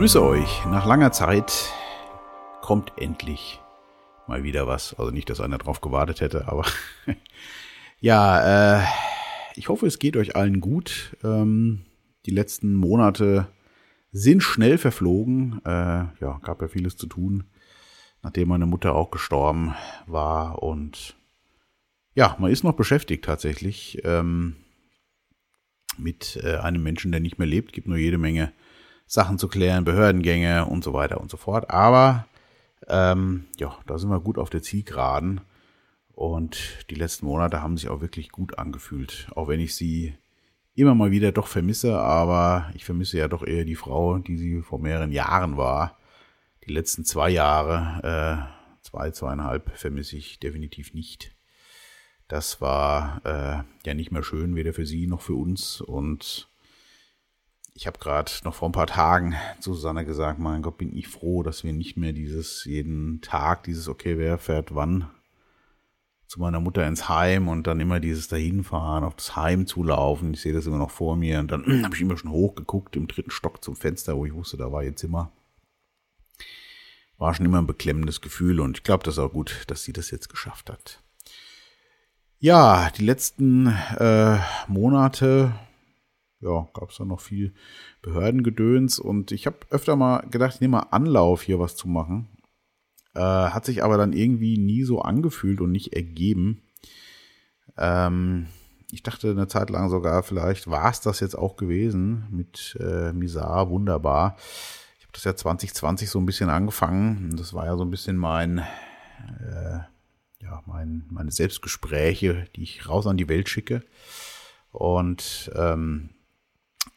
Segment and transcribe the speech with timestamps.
[0.00, 0.64] grüße euch.
[0.64, 1.74] Nach langer Zeit
[2.62, 3.60] kommt endlich
[4.26, 4.98] mal wieder was.
[4.98, 6.64] Also nicht, dass einer drauf gewartet hätte, aber
[8.00, 8.86] ja, äh,
[9.56, 11.18] ich hoffe, es geht euch allen gut.
[11.22, 11.84] Ähm,
[12.24, 13.48] die letzten Monate
[14.10, 15.60] sind schnell verflogen.
[15.66, 17.44] Äh, ja, gab ja vieles zu tun,
[18.22, 19.74] nachdem meine Mutter auch gestorben
[20.06, 20.62] war.
[20.62, 21.14] Und
[22.14, 24.56] ja, man ist noch beschäftigt tatsächlich ähm,
[25.98, 27.74] mit äh, einem Menschen, der nicht mehr lebt.
[27.74, 28.54] Gibt nur jede Menge
[29.10, 31.68] Sachen zu klären, Behördengänge und so weiter und so fort.
[31.68, 32.28] Aber
[32.86, 35.40] ähm, ja, da sind wir gut auf der Zielgeraden.
[36.12, 39.26] Und die letzten Monate haben sich auch wirklich gut angefühlt.
[39.34, 40.14] Auch wenn ich sie
[40.76, 44.62] immer mal wieder doch vermisse, aber ich vermisse ja doch eher die Frau, die sie
[44.62, 45.98] vor mehreren Jahren war.
[46.64, 51.34] Die letzten zwei Jahre, äh, zwei, zweieinhalb, vermisse ich definitiv nicht.
[52.28, 55.80] Das war äh, ja nicht mehr schön, weder für sie noch für uns.
[55.80, 56.49] Und
[57.80, 61.08] ich habe gerade noch vor ein paar Tagen zu Susanne gesagt, mein Gott, bin ich
[61.08, 65.08] froh, dass wir nicht mehr dieses jeden Tag, dieses, okay, wer fährt wann
[66.26, 70.34] zu meiner Mutter ins Heim und dann immer dieses dahinfahren, auf das Heim zulaufen.
[70.34, 73.08] Ich sehe das immer noch vor mir und dann habe ich immer schon hochgeguckt im
[73.08, 75.32] dritten Stock zum Fenster, wo ich wusste, da war ihr Zimmer.
[77.16, 79.94] War schon immer ein beklemmendes Gefühl und ich glaube, das ist auch gut, dass sie
[79.94, 81.02] das jetzt geschafft hat.
[82.40, 84.36] Ja, die letzten äh,
[84.68, 85.54] Monate
[86.40, 87.52] ja, gab es da noch viel
[88.02, 92.28] Behördengedöns und ich habe öfter mal gedacht, ich nehme mal Anlauf, hier was zu machen.
[93.14, 96.62] Äh, hat sich aber dann irgendwie nie so angefühlt und nicht ergeben.
[97.76, 98.46] Ähm,
[98.92, 103.12] ich dachte eine Zeit lang sogar, vielleicht war es das jetzt auch gewesen mit äh,
[103.12, 104.36] Misar, wunderbar.
[104.98, 107.36] Ich habe das ja 2020 so ein bisschen angefangen.
[107.36, 109.80] Das war ja so ein bisschen mein, äh,
[110.40, 113.82] ja, mein, meine Selbstgespräche, die ich raus an die Welt schicke.
[114.72, 116.10] Und ähm,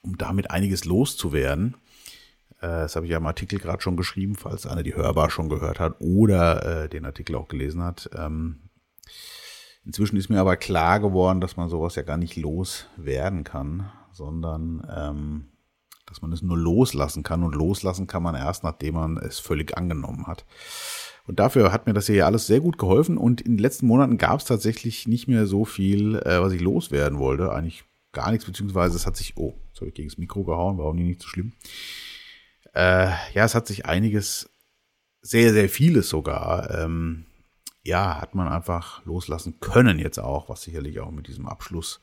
[0.01, 1.75] um damit einiges loszuwerden.
[2.59, 5.49] Äh, das habe ich ja im Artikel gerade schon geschrieben, falls einer die Hörbar schon
[5.49, 8.09] gehört hat oder äh, den Artikel auch gelesen hat.
[8.15, 8.69] Ähm,
[9.85, 14.87] inzwischen ist mir aber klar geworden, dass man sowas ja gar nicht loswerden kann, sondern
[14.95, 15.45] ähm,
[16.05, 19.77] dass man es nur loslassen kann und loslassen kann man erst, nachdem man es völlig
[19.77, 20.45] angenommen hat.
[21.25, 24.17] Und dafür hat mir das hier alles sehr gut geholfen und in den letzten Monaten
[24.17, 27.51] gab es tatsächlich nicht mehr so viel, äh, was ich loswerden wollte.
[27.53, 30.85] Eigentlich gar nichts, beziehungsweise es hat sich, oh, habe ich gegen das Mikro gehauen, war
[30.85, 31.53] auch nicht so schlimm.
[32.73, 34.49] Äh, ja, es hat sich einiges,
[35.21, 37.25] sehr, sehr vieles sogar, ähm,
[37.83, 42.01] ja, hat man einfach loslassen können jetzt auch, was sicherlich auch mit diesem Abschluss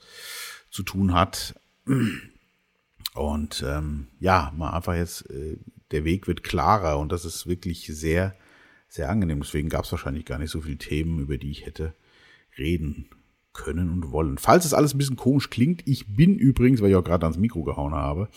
[0.71, 1.55] zu tun hat.
[3.15, 5.59] Und ähm, ja, mal einfach jetzt, äh,
[5.91, 8.37] der Weg wird klarer und das ist wirklich sehr,
[8.89, 9.41] sehr angenehm.
[9.41, 11.95] Deswegen gab es wahrscheinlich gar nicht so viele Themen, über die ich hätte
[12.57, 13.09] reden
[13.53, 14.38] können und wollen.
[14.38, 17.38] Falls es alles ein bisschen komisch klingt, ich bin übrigens, weil ich auch gerade ans
[17.38, 18.28] Mikro gehauen habe,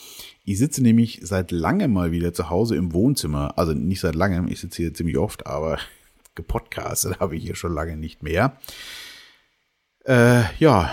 [0.43, 3.57] ich sitze nämlich seit langem mal wieder zu Hause im Wohnzimmer.
[3.57, 5.77] Also nicht seit langem, ich sitze hier ziemlich oft, aber
[6.35, 8.57] gepodcastet habe ich hier schon lange nicht mehr.
[10.05, 10.89] Äh, ja,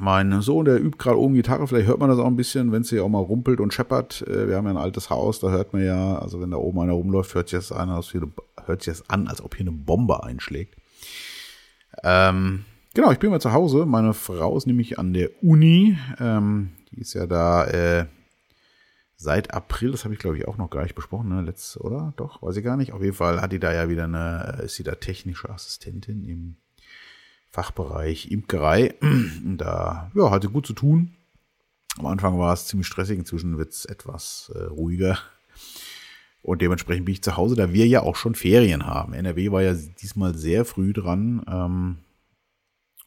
[0.00, 2.82] mein Sohn, der übt gerade oben Gitarre, vielleicht hört man das auch ein bisschen, wenn
[2.82, 4.22] es hier auch mal rumpelt und scheppert.
[4.22, 6.80] Äh, wir haben ja ein altes Haus, da hört man ja, also wenn da oben
[6.80, 9.72] einer rumläuft, hört sich das an, als, hört sich das an, als ob hier eine
[9.72, 10.76] Bombe einschlägt.
[12.02, 12.64] Ähm,
[12.98, 13.86] Genau, ich bin mal zu Hause.
[13.86, 15.96] Meine Frau ist nämlich an der Uni.
[16.18, 18.06] Ähm, die ist ja da äh,
[19.14, 21.40] seit April, das habe ich glaube ich auch noch gar nicht besprochen, ne?
[21.42, 22.12] Letzt, oder?
[22.16, 22.92] Doch, weiß ich gar nicht.
[22.92, 26.56] Auf jeden Fall hat die da ja wieder eine, ist sie da technische Assistentin im
[27.52, 28.96] Fachbereich Imkerei.
[29.44, 31.14] da, ja, hatte gut zu tun.
[31.98, 35.20] Am Anfang war es ziemlich stressig, inzwischen wird es etwas äh, ruhiger.
[36.42, 39.12] Und dementsprechend bin ich zu Hause, da wir ja auch schon Ferien haben.
[39.12, 41.44] NRW war ja diesmal sehr früh dran.
[41.48, 41.98] Ähm,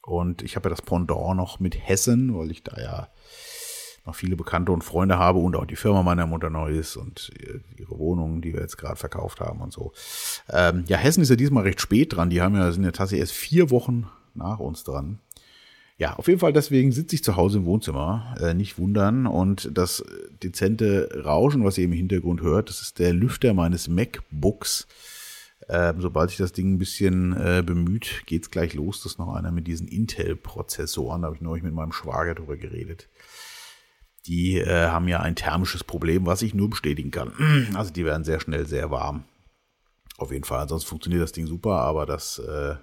[0.01, 3.07] und ich habe ja das Pendant noch mit Hessen, weil ich da ja
[4.05, 7.31] noch viele Bekannte und Freunde habe und auch die Firma meiner Mutter neu ist und
[7.77, 9.93] ihre Wohnung, die wir jetzt gerade verkauft haben und so.
[10.49, 12.29] Ähm, ja, Hessen ist ja diesmal recht spät dran.
[12.29, 15.19] Die haben ja, sind ja tatsächlich erst vier Wochen nach uns dran.
[15.97, 19.27] Ja, auf jeden Fall deswegen sitze ich zu Hause im Wohnzimmer, äh, nicht wundern.
[19.27, 20.03] Und das
[20.41, 24.87] dezente Rauschen, was ihr im Hintergrund hört, das ist der Lüfter meines MacBooks.
[25.73, 29.03] Ähm, sobald sich das Ding ein bisschen äh, bemüht, geht's gleich los.
[29.03, 31.21] Das ist noch einer mit diesen Intel-Prozessoren.
[31.21, 33.07] Da habe ich neulich mit meinem Schwager drüber geredet.
[34.27, 37.69] Die äh, haben ja ein thermisches Problem, was ich nur bestätigen kann.
[37.73, 39.23] Also die werden sehr schnell sehr warm.
[40.17, 40.59] Auf jeden Fall.
[40.59, 42.75] Ansonsten funktioniert das Ding super, aber das äh,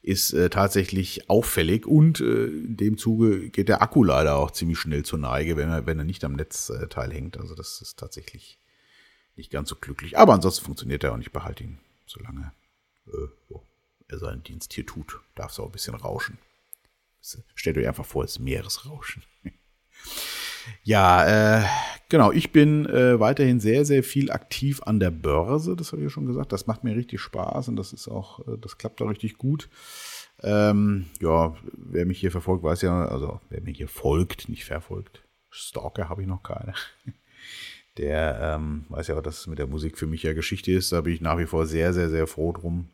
[0.00, 4.78] ist äh, tatsächlich auffällig und äh, in dem Zuge geht der Akku leider auch ziemlich
[4.78, 7.36] schnell zur Neige, wenn er, wenn er nicht am Netzteil hängt.
[7.38, 8.58] Also das ist tatsächlich
[9.36, 10.18] nicht ganz so glücklich.
[10.18, 12.52] Aber ansonsten funktioniert er und ich behalte ihn, solange
[13.06, 13.62] äh, oh,
[14.08, 15.20] er seinen Dienst hier tut.
[15.34, 16.38] Darf es auch ein bisschen rauschen.
[17.54, 19.24] Stellt euch einfach vor, es ist Meeresrauschen.
[20.84, 21.66] ja, äh,
[22.08, 26.04] Genau, ich bin äh, weiterhin sehr, sehr viel aktiv an der Börse, das habe ich
[26.04, 26.52] ja schon gesagt.
[26.52, 29.68] Das macht mir richtig Spaß und das ist auch, äh, das klappt auch richtig gut.
[30.42, 35.24] Ähm, ja, wer mich hier verfolgt, weiß ja, also wer mir hier folgt, nicht verfolgt.
[35.50, 36.74] Stalker habe ich noch keine.
[37.98, 40.92] Der ähm, weiß ja, dass mit der Musik für mich ja Geschichte ist.
[40.92, 42.90] Da bin ich nach wie vor sehr, sehr, sehr froh drum.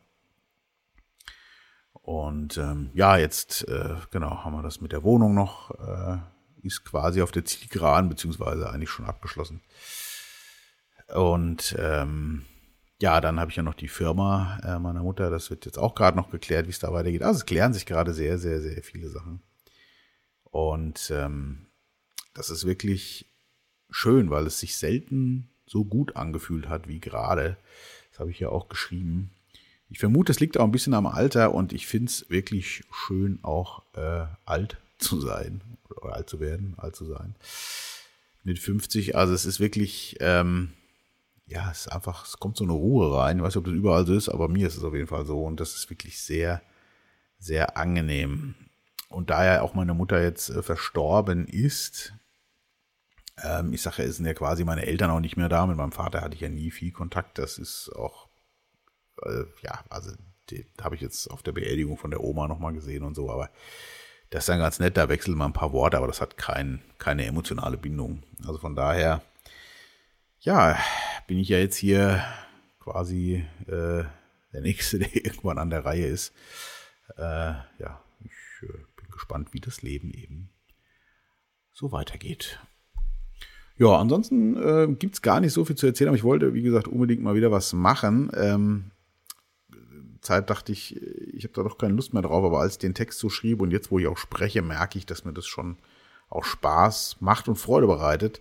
[1.93, 5.71] Und ähm, ja, jetzt äh, genau haben wir das mit der Wohnung noch.
[5.71, 6.17] Äh,
[6.65, 9.61] ist quasi auf der Zielgeraden, beziehungsweise eigentlich schon abgeschlossen.
[11.13, 12.45] Und ähm,
[13.01, 15.29] ja, dann habe ich ja noch die Firma äh, meiner Mutter.
[15.29, 17.21] Das wird jetzt auch gerade noch geklärt, wie es da weitergeht.
[17.21, 19.41] Also es klären sich gerade sehr, sehr, sehr viele Sachen.
[20.43, 21.67] Und ähm,
[22.33, 23.32] das ist wirklich
[23.93, 27.57] schön, weil es sich selten so gut angefühlt hat wie gerade.
[28.11, 29.31] Das habe ich ja auch geschrieben.
[29.89, 33.39] Ich vermute, es liegt auch ein bisschen am Alter und ich finde es wirklich schön,
[33.43, 35.61] auch äh, alt zu sein
[36.01, 37.35] oder alt zu werden, alt zu sein.
[38.43, 40.73] Mit 50, also es ist wirklich, ähm,
[41.45, 43.37] ja, es ist einfach, es kommt so eine Ruhe rein.
[43.37, 45.25] Ich weiß nicht, ob das überall so ist, aber mir ist es auf jeden Fall
[45.25, 46.61] so und das ist wirklich sehr,
[47.39, 48.55] sehr angenehm.
[49.09, 52.13] Und da ja auch meine Mutter jetzt äh, verstorben ist,
[53.41, 55.65] ähm, ich sage, es sind ja quasi meine Eltern auch nicht mehr da.
[55.65, 57.37] Mit meinem Vater hatte ich ja nie viel Kontakt.
[57.37, 58.29] Das ist auch,
[59.23, 60.11] äh, ja, also
[60.81, 63.49] habe ich jetzt auf der Beerdigung von der Oma nochmal gesehen und so, aber
[64.29, 66.81] das ist dann ganz nett, da wechseln mal ein paar Worte, aber das hat kein,
[66.97, 68.23] keine emotionale Bindung.
[68.45, 69.21] Also von daher,
[70.39, 70.77] ja,
[71.27, 72.23] bin ich ja jetzt hier
[72.79, 74.03] quasi äh,
[74.53, 76.33] der Nächste, der irgendwann an der Reihe ist.
[77.15, 80.49] Äh, ja, ich äh, bin gespannt, wie das Leben eben
[81.71, 82.59] so weitergeht.
[83.77, 86.61] Ja, ansonsten äh, gibt es gar nicht so viel zu erzählen, aber ich wollte, wie
[86.61, 88.31] gesagt, unbedingt mal wieder was machen.
[88.35, 88.91] Ähm,
[90.21, 92.93] Zeit dachte ich, ich habe da doch keine Lust mehr drauf, aber als ich den
[92.93, 95.77] Text so schrieb und jetzt, wo ich auch spreche, merke ich, dass mir das schon
[96.29, 98.39] auch Spaß macht und Freude bereitet.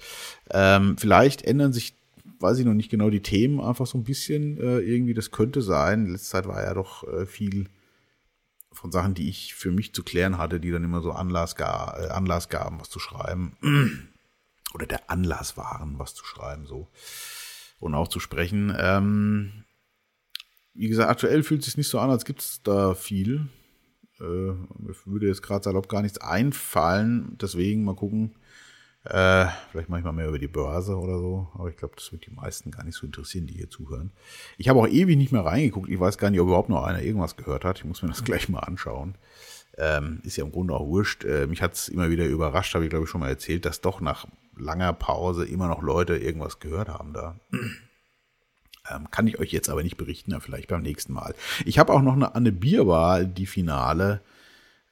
[0.50, 1.94] Ähm, vielleicht ändern sich,
[2.40, 4.58] weiß ich noch nicht genau, die Themen einfach so ein bisschen.
[4.58, 6.06] Äh, irgendwie, das könnte sein.
[6.06, 7.68] Letzte Zeit war ja doch äh, viel
[8.70, 12.00] von Sachen, die ich für mich zu klären hatte, die dann immer so Anlass, gar,
[12.00, 13.56] äh, Anlass gaben, was zu schreiben.
[14.74, 16.88] Oder der Anlass waren, was zu schreiben, so.
[17.78, 18.74] Und auch zu sprechen.
[18.78, 19.64] Ähm,
[20.74, 23.48] wie gesagt, aktuell fühlt es sich nicht so an, als gibt es da viel.
[24.20, 27.36] Äh, mir würde jetzt gerade salopp gar nichts einfallen.
[27.40, 28.36] Deswegen mal gucken.
[29.04, 31.48] Äh, vielleicht mache ich mal mehr über die Börse oder so.
[31.54, 34.12] Aber ich glaube, das wird die meisten gar nicht so interessieren, die hier zuhören.
[34.58, 35.88] Ich habe auch ewig nicht mehr reingeguckt.
[35.88, 37.78] Ich weiß gar nicht, ob überhaupt noch einer irgendwas gehört hat.
[37.78, 39.16] Ich muss mir das gleich mal anschauen.
[39.76, 41.24] Ähm, ist ja im Grunde auch wurscht.
[41.24, 43.80] Äh, mich hat es immer wieder überrascht, habe ich glaube ich schon mal erzählt, dass
[43.80, 44.26] doch nach
[44.56, 47.36] langer Pause immer noch Leute irgendwas gehört haben da.
[48.90, 51.36] Ähm, kann ich euch jetzt aber nicht berichten, vielleicht beim nächsten Mal.
[51.64, 54.22] Ich habe auch noch eine Anne Bierbar, die Finale,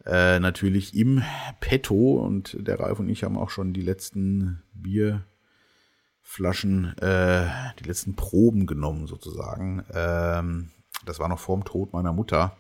[0.07, 1.25] äh, natürlich im
[1.61, 7.49] Petto und der Ralf und ich haben auch schon die letzten Bierflaschen, äh,
[7.81, 9.85] die letzten Proben genommen sozusagen.
[9.93, 10.71] Ähm,
[11.05, 12.57] das war noch vorm Tod meiner Mutter,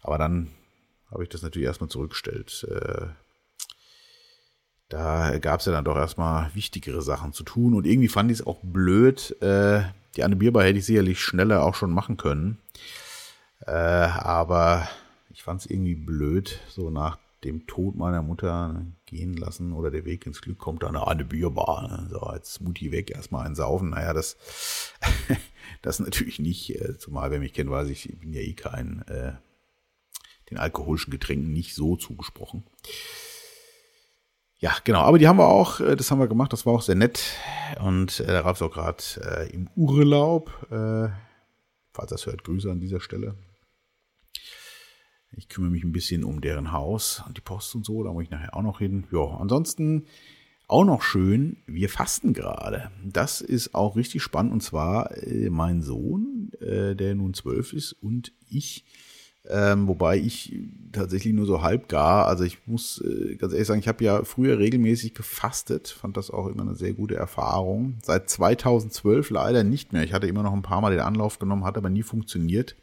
[0.00, 0.48] aber dann
[1.10, 2.66] habe ich das natürlich erstmal zurückgestellt.
[2.68, 3.08] Äh,
[4.92, 8.40] da gab es ja dann doch erstmal wichtigere Sachen zu tun und irgendwie fand ich
[8.40, 9.84] es auch blöd, äh,
[10.16, 12.58] die Anne Bierbar hätte ich sicherlich schneller auch schon machen können.
[13.66, 14.86] Äh, aber
[15.30, 20.04] ich fand es irgendwie blöd, so nach dem Tod meiner Mutter gehen lassen oder der
[20.04, 21.88] Weg ins Glück kommt dann eine Bierbar.
[21.88, 22.08] Ne?
[22.10, 23.90] So, als Mutti weg, erstmal ein Saufen.
[23.90, 24.36] Naja, das,
[25.82, 26.78] das natürlich nicht.
[26.78, 29.32] Äh, zumal, wer mich kennt, weiß ich, ich bin ja eh kein, äh,
[30.50, 32.64] den alkoholischen Getränken nicht so zugesprochen.
[34.62, 35.00] Ja, genau.
[35.00, 37.20] Aber die haben wir auch, äh, das haben wir gemacht, das war auch sehr nett.
[37.84, 40.50] Und äh, der Ralf ist auch gerade äh, im Urlaub.
[40.70, 41.08] Äh,
[41.92, 43.34] falls das hört, Grüße an dieser Stelle.
[45.32, 48.22] Ich kümmere mich ein bisschen um deren Haus und die Post und so, da muss
[48.22, 49.04] ich nachher auch noch hin.
[49.10, 50.06] Ja, ansonsten
[50.68, 52.92] auch noch schön, wir fasten gerade.
[53.04, 57.94] Das ist auch richtig spannend und zwar äh, mein Sohn, äh, der nun zwölf ist
[57.94, 58.84] und ich
[59.48, 60.56] ähm, wobei ich
[60.92, 64.24] tatsächlich nur so halb gar, also ich muss äh, ganz ehrlich sagen, ich habe ja
[64.24, 67.98] früher regelmäßig gefastet, fand das auch immer eine sehr gute Erfahrung.
[68.02, 70.04] Seit 2012 leider nicht mehr.
[70.04, 72.76] Ich hatte immer noch ein paar Mal den Anlauf genommen, hat aber nie funktioniert.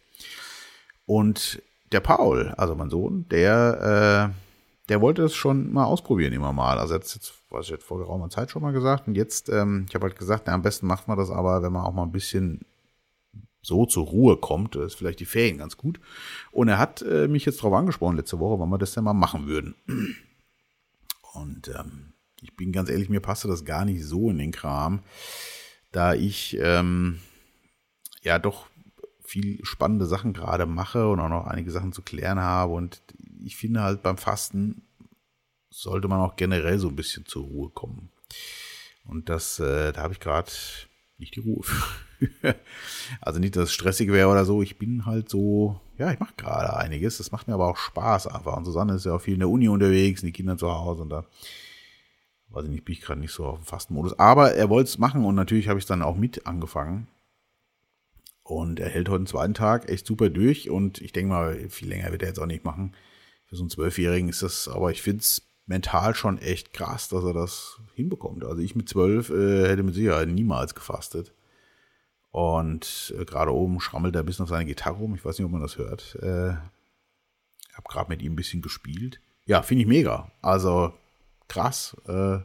[1.06, 1.62] Und
[1.92, 6.78] der Paul, also mein Sohn, der, äh, der wollte das schon mal ausprobieren immer mal.
[6.78, 9.08] Also jetzt, jetzt was ich jetzt vor geraumer Zeit schon mal gesagt.
[9.08, 11.72] Und jetzt, ähm, ich habe halt gesagt, na, am besten macht man das aber, wenn
[11.72, 12.62] man auch mal ein bisschen
[13.62, 16.00] so zur Ruhe kommt, ist vielleicht die Ferien ganz gut.
[16.52, 19.14] Und er hat äh, mich jetzt darauf angesprochen letzte Woche, wann wir das denn mal
[19.14, 19.76] machen würden.
[21.34, 25.02] Und ähm, ich bin ganz ehrlich, mir passte das gar nicht so in den Kram,
[25.92, 27.20] da ich ähm,
[28.22, 28.68] ja doch
[29.22, 32.74] viel spannende Sachen gerade mache und auch noch einige Sachen zu klären habe.
[32.74, 33.02] Und
[33.44, 34.84] ich finde halt beim Fasten
[35.70, 38.10] sollte man auch generell so ein bisschen zur Ruhe kommen.
[39.06, 40.52] Und das, äh, da habe ich gerade
[41.20, 41.64] nicht die Ruhe.
[43.22, 44.62] also nicht, dass es stressig wäre oder so.
[44.62, 47.18] Ich bin halt so, ja, ich mache gerade einiges.
[47.18, 48.58] Das macht mir aber auch Spaß einfach.
[48.58, 51.04] Und Susanne ist ja auch viel in der Uni unterwegs, und die Kinder zu Hause
[51.04, 51.26] und da
[52.52, 54.18] weiß ich nicht, bin ich gerade nicht so auf dem Fastenmodus.
[54.18, 57.08] Aber er wollte es machen und natürlich habe ich dann auch mit angefangen.
[58.44, 61.88] Und er hält heute den zweiten Tag echt super durch und ich denke mal, viel
[61.88, 62.96] länger wird er jetzt auch nicht machen.
[63.46, 67.24] Für so einen Zwölfjährigen ist das, aber ich finde es mental schon echt krass, dass
[67.24, 68.44] er das hinbekommt.
[68.44, 71.34] Also ich mit zwölf äh, hätte mit Sicherheit niemals gefastet.
[72.32, 75.14] Und äh, gerade oben schrammelt er ein bisschen auf seine Gitarre rum.
[75.14, 76.16] Ich weiß nicht, ob man das hört.
[76.22, 76.56] Äh,
[77.74, 79.22] habe gerade mit ihm ein bisschen gespielt.
[79.46, 80.32] Ja, finde ich mega.
[80.42, 80.92] Also
[81.48, 81.96] krass.
[82.08, 82.40] Äh,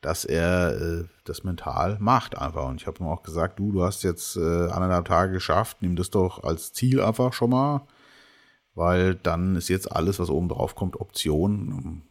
[0.00, 2.68] dass er äh, das mental macht einfach.
[2.68, 5.96] Und ich habe ihm auch gesagt, du, du hast jetzt äh, anderthalb Tage geschafft, nimm
[5.96, 7.86] das doch als Ziel einfach schon mal,
[8.74, 12.02] weil dann ist jetzt alles, was oben drauf kommt, Option.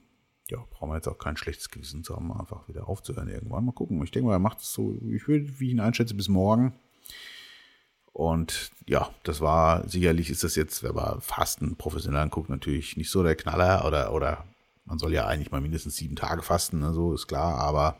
[0.50, 3.66] Ja, brauchen wir jetzt auch kein schlechtes Gewissen zu haben, einfach wieder aufzuhören irgendwann.
[3.66, 4.02] Mal gucken.
[4.04, 6.74] Ich denke mal, er macht es so, ich würde, wie ich ihn einschätze, bis morgen.
[8.14, 13.12] Und ja, das war sicherlich ist das jetzt, wenn man Fasten professionell anguckt, natürlich nicht
[13.12, 14.46] so der Knaller oder, oder
[14.86, 18.00] man soll ja eigentlich mal mindestens sieben Tage fasten, ne, so ist klar, aber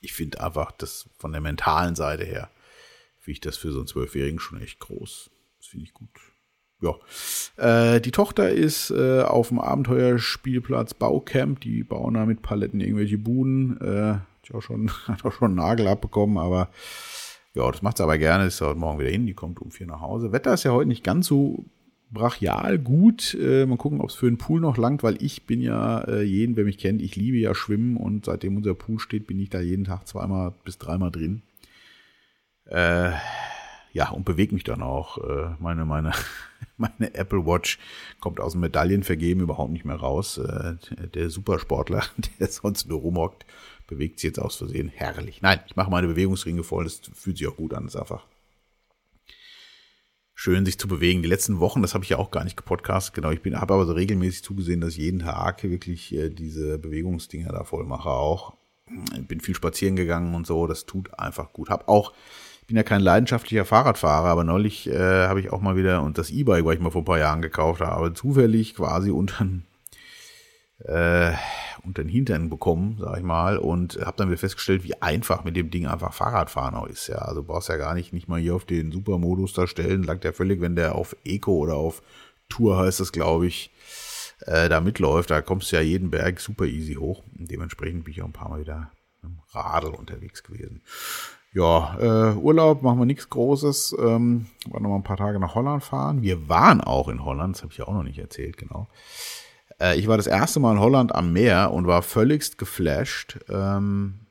[0.00, 2.50] ich finde einfach, das von der mentalen Seite her,
[3.18, 5.30] finde ich das für so einen Zwölfjährigen schon echt groß.
[5.58, 6.08] Das finde ich gut.
[6.84, 7.94] Ja.
[7.94, 11.60] Äh, die Tochter ist äh, auf dem Abenteuerspielplatz Baucamp.
[11.60, 13.80] Die bauen da mit Paletten irgendwelche Buden.
[13.80, 16.68] Äh, hat auch schon, hat auch schon einen Nagel abbekommen, aber
[17.54, 18.46] ja, das macht sie aber gerne.
[18.46, 19.26] Ist heute Morgen wieder hin.
[19.26, 20.32] Die kommt um vier nach Hause.
[20.32, 21.64] Wetter ist ja heute nicht ganz so
[22.10, 23.34] brachial gut.
[23.34, 26.22] Äh, mal gucken, ob es für den Pool noch langt, weil ich bin ja äh,
[26.22, 29.50] jeden, wer mich kennt, ich liebe ja Schwimmen und seitdem unser Pool steht, bin ich
[29.50, 31.42] da jeden Tag zweimal bis dreimal drin.
[32.66, 33.12] Äh,
[33.94, 35.18] ja, und bewege mich dann auch.
[35.18, 36.12] Äh, meine, meine,
[36.76, 37.78] meine Apple Watch
[38.20, 40.36] kommt aus dem Medaillenvergeben überhaupt nicht mehr raus.
[40.36, 40.74] Äh,
[41.14, 42.02] der Supersportler,
[42.40, 43.46] der sonst nur rumhockt,
[43.86, 45.42] bewegt sich jetzt aus Versehen herrlich.
[45.42, 48.26] Nein, ich mache meine Bewegungsringe voll, das fühlt sich auch gut an, das ist einfach
[50.34, 51.22] schön, sich zu bewegen.
[51.22, 53.30] Die letzten Wochen, das habe ich ja auch gar nicht gepodcast, genau.
[53.30, 57.52] Ich bin, habe aber so regelmäßig zugesehen, dass ich jeden Tag wirklich äh, diese Bewegungsdinger
[57.52, 58.54] da voll mache auch.
[59.14, 61.70] Ich bin viel spazieren gegangen und so, das tut einfach gut.
[61.70, 62.12] Hab auch,
[62.64, 66.16] ich bin ja kein leidenschaftlicher Fahrradfahrer, aber neulich äh, habe ich auch mal wieder, und
[66.16, 69.46] das E-Bike, was ich mal vor ein paar Jahren gekauft habe, zufällig quasi unter
[70.78, 71.32] äh,
[71.84, 75.70] den Hintern bekommen, sag ich mal, und habe dann wieder festgestellt, wie einfach mit dem
[75.70, 77.06] Ding einfach Fahrradfahren auch ist.
[77.08, 80.24] Ja, also brauchst ja gar nicht nicht mal hier auf den Supermodus da stellen, langt
[80.24, 82.00] ja völlig, wenn der auf Eco oder auf
[82.48, 83.72] Tour heißt das, glaube ich,
[84.46, 87.22] äh, da mitläuft, da kommst du ja jeden Berg super easy hoch.
[87.38, 88.90] Und dementsprechend bin ich auch ein paar Mal wieder
[89.20, 90.80] mit Radl unterwegs gewesen.
[91.54, 93.94] Ja, äh, Urlaub machen wir nichts Großes.
[94.00, 96.20] Ähm, wollen noch mal ein paar Tage nach Holland fahren.
[96.20, 98.88] Wir waren auch in Holland, das habe ich ja auch noch nicht erzählt, genau.
[99.80, 104.26] Äh, ich war das erste Mal in Holland am Meer und war völligst geflasht, ähm,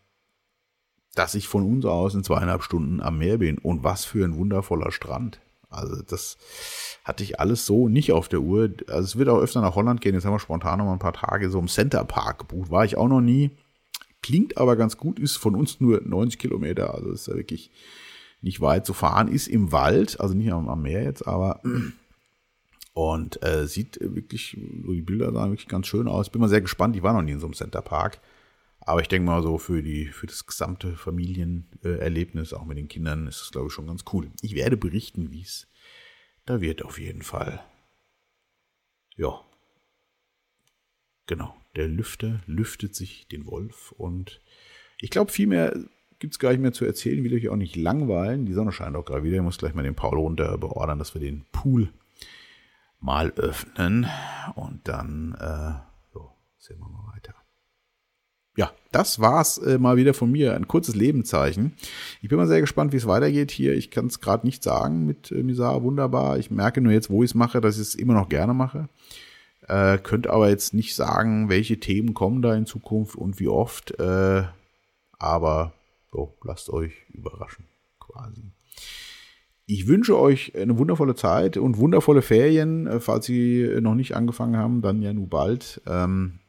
[1.15, 3.57] dass ich von uns aus in zweieinhalb Stunden am Meer bin.
[3.57, 5.39] Und was für ein wundervoller Strand.
[5.69, 6.37] Also das
[7.05, 8.69] hatte ich alles so nicht auf der Uhr.
[8.89, 10.13] Also es wird auch öfter nach Holland gehen.
[10.13, 12.69] Jetzt haben wir spontan noch mal ein paar Tage so im Center Park gebucht.
[12.69, 13.51] War ich auch noch nie.
[14.23, 16.95] Klingt aber ganz gut, ist von uns nur 90 Kilometer.
[16.95, 17.69] Also ist ja wirklich
[18.41, 19.27] nicht weit zu fahren.
[19.27, 21.61] Ist im Wald, also nicht am, Meer jetzt, aber
[22.93, 26.29] und äh, sieht wirklich, so die Bilder sahen wirklich ganz schön aus.
[26.29, 26.95] Bin mal sehr gespannt.
[26.95, 28.19] Ich war noch nie in so einem Center Park.
[28.79, 33.27] Aber ich denke mal so für die, für das gesamte Familienerlebnis, auch mit den Kindern,
[33.27, 34.29] ist es, glaube ich, schon ganz cool.
[34.41, 35.67] Ich werde berichten, wie es
[36.45, 37.63] da wird auf jeden Fall.
[39.15, 39.39] Ja.
[41.27, 41.55] Genau.
[41.75, 44.41] Der Lüfter lüftet sich den Wolf und
[44.99, 45.73] ich glaube, viel mehr
[46.19, 47.23] gibt es gar nicht mehr zu erzählen.
[47.23, 48.45] Will euch auch nicht langweilen.
[48.45, 49.37] Die Sonne scheint auch gerade wieder.
[49.37, 51.89] Ich muss gleich mal den Paul runter beordern, dass wir den Pool
[53.01, 54.07] mal öffnen
[54.55, 55.73] und dann äh,
[56.13, 57.35] so, sehen wir mal weiter.
[58.55, 60.55] Ja, das war's äh, mal wieder von mir.
[60.55, 61.73] Ein kurzes Lebenszeichen.
[62.21, 63.73] Ich bin mal sehr gespannt, wie es weitergeht hier.
[63.73, 65.83] Ich kann es gerade nicht sagen mit äh, Misar.
[65.83, 66.37] Wunderbar.
[66.37, 68.87] Ich merke nur jetzt, wo ich es mache, dass ich es immer noch gerne mache.
[69.67, 73.97] Äh, könnte aber jetzt nicht sagen, welche Themen kommen da in Zukunft und wie oft.
[73.99, 74.43] Äh,
[75.19, 75.73] aber
[76.11, 77.65] so, lasst euch überraschen,
[77.99, 78.43] quasi.
[79.65, 82.87] Ich wünsche euch eine wundervolle Zeit und wundervolle Ferien.
[82.87, 85.81] Äh, falls Sie noch nicht angefangen haben, dann ja nur bald.
[85.87, 86.39] Ähm,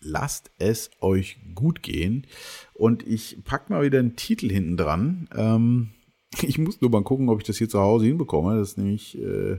[0.00, 2.26] lasst es euch gut gehen.
[2.74, 5.28] Und ich packe mal wieder einen Titel hinten dran.
[5.34, 5.90] Ähm,
[6.42, 8.58] ich muss nur mal gucken, ob ich das hier zu Hause hinbekomme.
[8.58, 9.58] Das ist nämlich äh,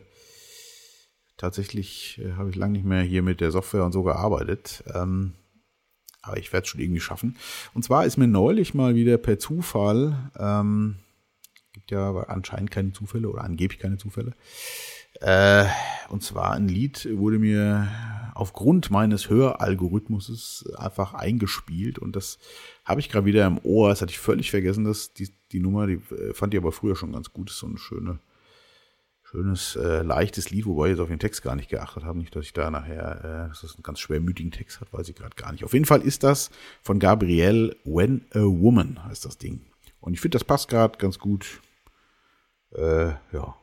[1.38, 4.84] tatsächlich, äh, habe ich lange nicht mehr hier mit der Software und so gearbeitet.
[4.94, 5.34] Ähm,
[6.22, 7.38] aber ich werde es schon irgendwie schaffen.
[7.74, 10.98] Und zwar ist mir neulich mal wieder per Zufall ähm,
[11.78, 14.34] gibt ja anscheinend keine Zufälle oder angeblich keine Zufälle.
[15.22, 15.66] Äh,
[16.10, 17.88] und zwar ein Lied wurde mir
[18.36, 22.38] aufgrund meines Höralgorithmuses einfach eingespielt und das
[22.86, 23.90] habe ich gerade wieder im Ohr.
[23.90, 26.96] Das hatte ich völlig vergessen, dass die, die Nummer, die äh, fand ich aber früher
[26.96, 27.50] schon ganz gut.
[27.50, 28.20] Ist so eine schöne,
[29.30, 32.18] schönes, äh, leichtes Lied, wobei ich jetzt auf den Text gar nicht geachtet habe.
[32.18, 35.16] Nicht, dass ich da nachher, äh, dass das einen ganz schwermütigen Text hat, weiß ich
[35.16, 35.66] gerade gar nicht.
[35.66, 36.50] Auf jeden Fall ist das
[36.82, 39.66] von Gabrielle When a Woman, heißt das Ding.
[40.00, 41.62] Und ich finde, das passt gerade ganz gut,
[42.72, 43.56] äh, ja,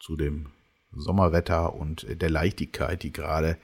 [0.00, 0.50] zu dem
[0.90, 3.58] Sommerwetter und der Leichtigkeit, die gerade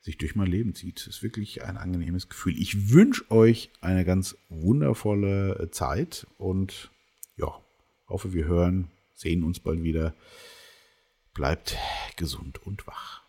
[0.00, 0.98] sich durch mein Leben zieht.
[0.98, 2.58] Das ist wirklich ein angenehmes Gefühl.
[2.58, 6.90] Ich wünsche euch eine ganz wundervolle Zeit und
[7.36, 7.60] ja,
[8.08, 8.90] hoffe, wir hören,
[9.22, 10.14] sehen uns bald wieder.
[11.32, 11.78] Bleibt
[12.16, 13.22] gesund und wach.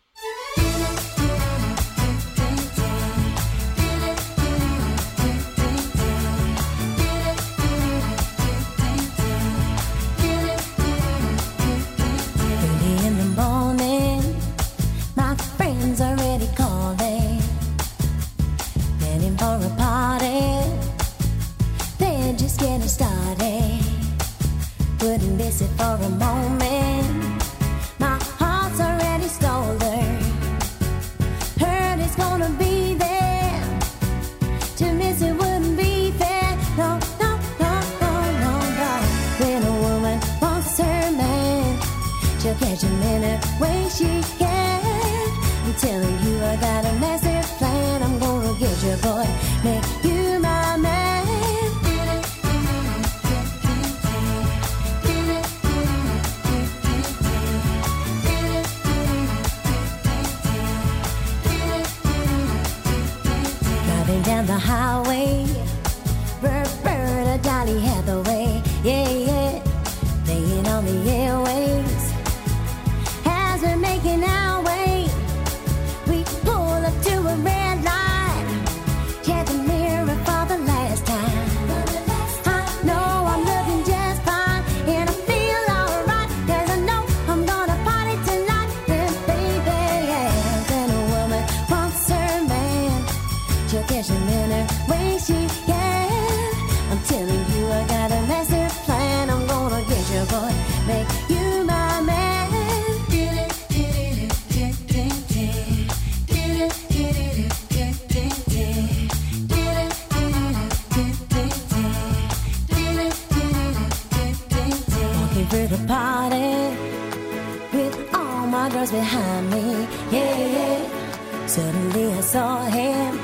[118.68, 119.86] guardrails behind me.
[120.10, 121.46] Yeah.
[121.46, 123.18] Suddenly I saw him.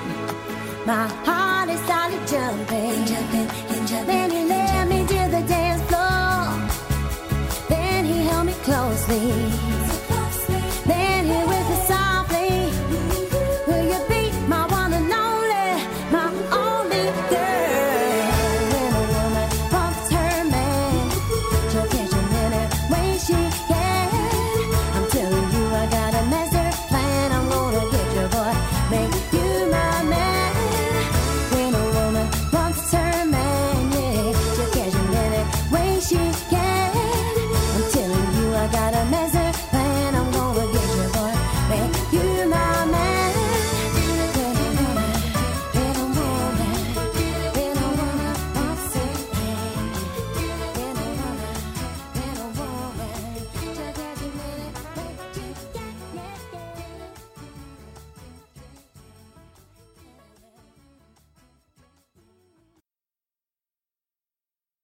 [0.87, 1.50] My heart.